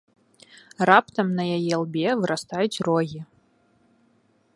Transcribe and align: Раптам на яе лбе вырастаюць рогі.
Раптам 0.89 1.27
на 1.39 1.45
яе 1.57 1.75
лбе 1.81 2.07
вырастаюць 2.21 2.81
рогі. 2.89 3.21